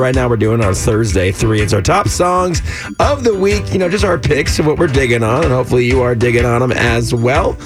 Right 0.00 0.14
now, 0.14 0.28
we're 0.28 0.36
doing 0.36 0.62
our 0.62 0.74
Thursday 0.74 1.32
three. 1.32 1.60
It's 1.60 1.72
our 1.72 1.82
top 1.82 2.06
songs 2.06 2.62
of 3.00 3.24
the 3.24 3.34
week. 3.34 3.72
You 3.72 3.80
know, 3.80 3.88
just 3.88 4.04
our 4.04 4.16
picks 4.16 4.56
of 4.60 4.66
what 4.66 4.78
we're 4.78 4.86
digging 4.86 5.24
on, 5.24 5.42
and 5.42 5.52
hopefully 5.52 5.86
you 5.86 6.02
are 6.02 6.14
digging 6.14 6.44
on 6.44 6.60
them 6.60 6.70
as 6.70 7.12
well. 7.12 7.56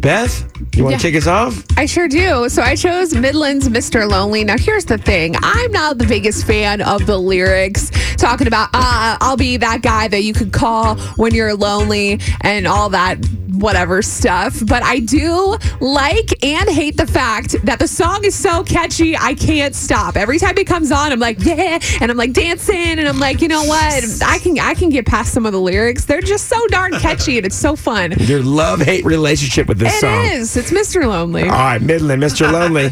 Beth, 0.00 0.42
you 0.74 0.84
want 0.84 0.98
to 0.98 1.06
Yeah. 1.06 1.12
kick 1.12 1.20
us 1.20 1.26
off? 1.28 1.62
I 1.76 1.84
sure 1.84 2.08
do. 2.08 2.48
So 2.48 2.62
I 2.62 2.76
chose 2.76 3.14
Midland's 3.14 3.68
Mr. 3.68 4.08
Lonely. 4.10 4.42
Now, 4.42 4.56
here's 4.56 4.86
the 4.86 4.96
thing 4.96 5.36
I'm 5.42 5.70
not 5.70 5.98
the 5.98 6.06
biggest 6.06 6.46
fan 6.46 6.80
of 6.80 7.04
the 7.04 7.18
lyrics 7.18 7.91
talking 8.22 8.46
about, 8.46 8.68
uh, 8.72 9.16
I'll 9.20 9.36
be 9.36 9.56
that 9.58 9.82
guy 9.82 10.08
that 10.08 10.22
you 10.22 10.32
could 10.32 10.52
call 10.52 10.96
when 11.16 11.34
you're 11.34 11.54
lonely 11.54 12.20
and 12.40 12.66
all 12.66 12.88
that 12.90 13.16
whatever 13.52 14.00
stuff. 14.00 14.58
But 14.66 14.82
I 14.82 15.00
do 15.00 15.56
like 15.80 16.42
and 16.44 16.68
hate 16.68 16.96
the 16.96 17.06
fact 17.06 17.54
that 17.64 17.78
the 17.78 17.86
song 17.88 18.24
is 18.24 18.34
so 18.34 18.62
catchy, 18.64 19.16
I 19.16 19.34
can't 19.34 19.74
stop. 19.74 20.16
Every 20.16 20.38
time 20.38 20.56
it 20.56 20.66
comes 20.66 20.90
on, 20.90 21.12
I'm 21.12 21.18
like, 21.20 21.36
yeah, 21.44 21.78
and 22.00 22.10
I'm 22.10 22.16
like 22.16 22.32
dancing, 22.32 22.76
and 22.98 23.06
I'm 23.06 23.18
like, 23.18 23.42
you 23.42 23.48
know 23.48 23.62
what? 23.64 24.04
I 24.24 24.38
can 24.38 24.58
I 24.58 24.74
can 24.74 24.88
get 24.88 25.04
past 25.06 25.32
some 25.34 25.44
of 25.44 25.52
the 25.52 25.60
lyrics. 25.60 26.04
They're 26.06 26.20
just 26.22 26.48
so 26.48 26.64
darn 26.68 26.92
catchy, 26.92 27.36
and 27.36 27.46
it's 27.46 27.56
so 27.56 27.76
fun. 27.76 28.12
Your 28.18 28.42
love 28.42 28.80
hate 28.80 29.04
relationship 29.04 29.66
with 29.68 29.78
this 29.78 29.94
It 29.96 30.00
song. 30.00 30.24
is. 30.26 30.56
It's 30.56 30.70
Mr. 30.70 31.06
Lonely. 31.06 31.42
All 31.42 31.48
right, 31.50 31.82
Midland, 31.82 32.22
Mr. 32.22 32.50
Lonely. 32.50 32.90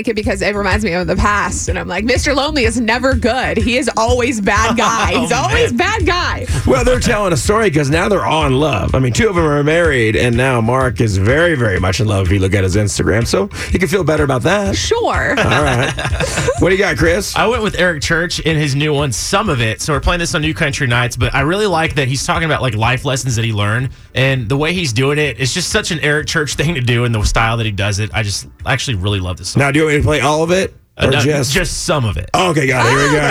Like 0.00 0.08
it 0.08 0.16
because 0.16 0.40
it 0.40 0.54
reminds 0.54 0.82
me 0.82 0.94
of 0.94 1.06
the 1.06 1.14
past, 1.14 1.68
and 1.68 1.78
I'm 1.78 1.86
like, 1.86 2.06
Mr. 2.06 2.34
Lonely 2.34 2.64
is 2.64 2.80
never 2.80 3.14
good. 3.14 3.58
He 3.58 3.76
is 3.76 3.90
always 3.98 4.40
bad 4.40 4.70
oh, 4.72 4.76
guy. 4.76 5.20
He's 5.20 5.30
always 5.30 5.74
bad 5.74 6.06
guy. 6.06 6.46
Well, 6.66 6.84
they're 6.84 7.00
telling 7.00 7.34
a 7.34 7.36
story 7.36 7.68
because 7.68 7.90
now 7.90 8.08
they're 8.08 8.24
all 8.24 8.46
in 8.46 8.58
love. 8.58 8.94
I 8.94 8.98
mean, 8.98 9.12
two 9.12 9.28
of 9.28 9.34
them 9.34 9.44
are 9.44 9.62
married, 9.62 10.16
and 10.16 10.34
now 10.34 10.62
Mark 10.62 11.02
is 11.02 11.18
very, 11.18 11.54
very 11.54 11.78
much 11.78 12.00
in 12.00 12.06
love 12.06 12.26
if 12.26 12.32
you 12.32 12.38
look 12.38 12.54
at 12.54 12.64
his 12.64 12.76
Instagram. 12.76 13.26
So 13.26 13.50
you 13.72 13.78
can 13.78 13.88
feel 13.88 14.02
better 14.02 14.24
about 14.24 14.40
that. 14.42 14.74
Sure. 14.74 15.02
All 15.02 15.62
right. 15.62 15.92
what 16.60 16.70
do 16.70 16.74
you 16.74 16.78
got, 16.78 16.96
Chris? 16.96 17.36
I 17.36 17.46
went 17.46 17.62
with 17.62 17.78
Eric 17.78 18.00
Church 18.00 18.40
in 18.40 18.56
his 18.56 18.74
new 18.74 18.94
one, 18.94 19.12
some 19.12 19.50
of 19.50 19.60
it. 19.60 19.82
So 19.82 19.92
we're 19.92 20.00
playing 20.00 20.20
this 20.20 20.34
on 20.34 20.40
New 20.40 20.54
Country 20.54 20.86
Nights, 20.86 21.14
but 21.14 21.34
I 21.34 21.42
really 21.42 21.66
like 21.66 21.96
that 21.96 22.08
he's 22.08 22.24
talking 22.24 22.46
about 22.46 22.62
like 22.62 22.74
life 22.74 23.04
lessons 23.04 23.36
that 23.36 23.44
he 23.44 23.52
learned 23.52 23.90
and 24.14 24.48
the 24.48 24.56
way 24.56 24.72
he's 24.72 24.94
doing 24.94 25.18
it. 25.18 25.38
It's 25.38 25.52
just 25.52 25.68
such 25.68 25.90
an 25.90 26.00
Eric 26.00 26.26
Church 26.26 26.54
thing 26.54 26.74
to 26.74 26.80
do 26.80 27.04
and 27.04 27.14
the 27.14 27.22
style 27.22 27.58
that 27.58 27.66
he 27.66 27.72
does 27.72 27.98
it. 27.98 28.10
I 28.14 28.22
just 28.22 28.48
actually 28.64 28.94
really 28.94 29.20
love 29.20 29.36
this 29.36 29.50
song. 29.50 29.60
Now, 29.60 29.70
do 29.70 29.80
you 29.80 29.89
want 29.90 29.98
me 29.98 30.02
to 30.02 30.06
play 30.06 30.20
all 30.20 30.42
of 30.42 30.50
it? 30.52 30.72
Uh, 30.96 31.06
Or 31.06 31.10
no, 31.10 31.20
just. 31.20 31.52
just 31.52 31.84
some 31.84 32.04
of 32.04 32.16
it. 32.16 32.30
okay, 32.34 32.66
got 32.66 32.86
it. 32.86 32.90
Here 32.90 33.08
we 33.08 33.14
go. 33.14 33.26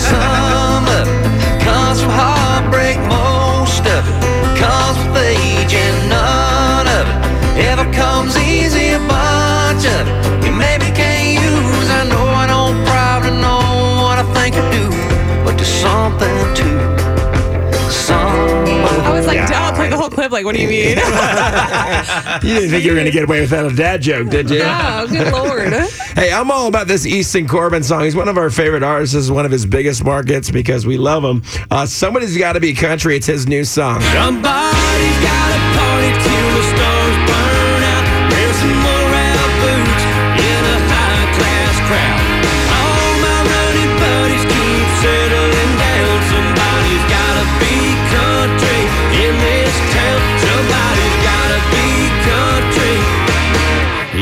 Some 0.00 0.84
of 0.98 1.06
it 1.06 1.62
comes 1.62 2.00
from 2.00 2.10
heartbreak, 2.10 2.98
most 3.06 3.84
of 3.86 4.02
it 4.02 4.58
comes 4.58 4.98
with 5.06 5.16
age, 5.22 5.74
and 5.74 6.08
none 6.10 6.86
of 6.88 7.06
it 7.56 7.66
ever 7.66 7.84
comes 7.92 8.36
easy. 8.36 8.90
A 8.90 8.98
bunch 8.98 9.84
of 9.86 10.08
it 10.08 10.44
you 10.46 10.52
maybe 10.52 10.86
can't 10.96 11.38
use. 11.38 11.88
I 11.90 12.02
know 12.08 12.24
I 12.26 12.46
don't 12.46 12.84
probably 12.86 13.30
know 13.38 14.02
what 14.02 14.18
I 14.18 14.24
think 14.34 14.56
I 14.56 14.64
do, 14.72 14.88
but 15.44 15.54
there's 15.56 15.68
something 15.68 16.34
to 16.58 16.66
some. 17.92 18.66
I 19.06 19.12
was 19.12 19.26
like, 19.26 19.36
Yeah. 19.36 19.46
Don't 20.28 20.30
play 20.30 20.42
the 20.42 20.42
whole 20.42 20.42
clip. 20.42 20.44
Like, 20.44 20.44
what 20.44 20.54
do 20.54 20.62
you 20.62 20.68
mean? 20.68 20.98
You 22.46 22.54
didn't 22.54 22.70
think 22.70 22.84
you 22.84 22.90
were 22.92 22.96
going 22.96 23.06
to 23.06 23.12
get 23.12 23.24
away 23.24 23.40
with 23.40 23.50
that 23.50 23.64
a 23.66 23.74
dad 23.74 24.02
joke, 24.02 24.28
did 24.28 24.50
you? 24.50 24.60
oh, 24.62 25.06
good 25.08 25.32
lord. 25.32 25.72
Hey, 26.14 26.32
I'm 26.32 26.50
all 26.50 26.68
about 26.68 26.86
this 26.86 27.06
Easton 27.06 27.48
Corbin 27.48 27.82
song. 27.82 28.04
He's 28.04 28.14
one 28.16 28.28
of 28.28 28.36
our 28.38 28.50
favorite 28.50 28.82
artists. 28.82 29.14
This 29.14 29.24
is 29.24 29.30
one 29.32 29.44
of 29.44 29.50
his 29.50 29.64
biggest 29.66 30.04
markets 30.04 30.50
because 30.50 30.86
we 30.86 30.96
love 30.98 31.24
him. 31.24 31.42
Uh, 31.70 31.86
Somebody's 31.86 32.36
got 32.36 32.52
to 32.52 32.60
be 32.60 32.74
country. 32.74 33.16
It's 33.16 33.26
his 33.26 33.46
new 33.46 33.64
song. 33.64 34.00
Somebody's 34.02 35.22
got 35.22 35.72
a 35.72 35.75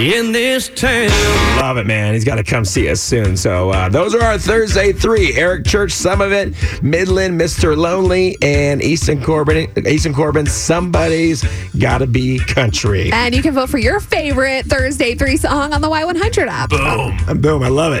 in 0.00 0.32
this 0.32 0.70
town. 0.70 1.10
Love 1.60 1.76
it, 1.76 1.86
man. 1.86 2.14
He's 2.14 2.24
got 2.24 2.36
to 2.36 2.44
come 2.44 2.64
see 2.64 2.88
us 2.88 3.00
soon. 3.02 3.36
So 3.36 3.70
uh, 3.70 3.88
those 3.90 4.14
are 4.14 4.22
our 4.22 4.38
Thursday 4.38 4.92
three. 4.92 5.34
Eric 5.36 5.66
Church, 5.66 5.92
some 5.92 6.22
of 6.22 6.32
it. 6.32 6.54
Midland, 6.82 7.38
Mr. 7.38 7.76
Lonely, 7.76 8.36
and 8.40 8.82
Easton 8.82 9.22
Corbin. 9.22 9.70
Easton 9.86 10.14
Corbin, 10.14 10.46
somebody's 10.46 11.44
got 11.78 11.98
to 11.98 12.06
be 12.06 12.38
country. 12.38 13.10
And 13.12 13.34
you 13.34 13.42
can 13.42 13.52
vote 13.52 13.68
for 13.68 13.78
your 13.78 14.00
favorite 14.00 14.64
Thursday 14.66 15.14
3 15.14 15.36
song 15.36 15.74
on 15.74 15.82
the 15.82 15.88
Y100 15.88 16.46
app. 16.48 16.70
Boom. 16.70 17.40
Boom, 17.40 17.62
I 17.62 17.68
love 17.68 17.92
it. 17.92 17.98